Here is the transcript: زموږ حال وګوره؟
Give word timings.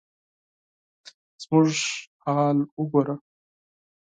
زموږ 1.43 1.69
حال 2.23 2.57
وګوره؟ 2.79 3.15